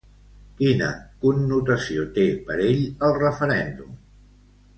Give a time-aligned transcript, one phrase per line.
[0.61, 0.87] Quina
[1.25, 3.95] connotació té, per ell, el referèndum?